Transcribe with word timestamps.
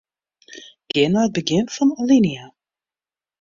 Gean 0.93 1.11
nei 1.13 1.25
it 1.27 1.33
begjin 1.35 1.67
fan 1.75 1.89
alinea. 2.01 2.45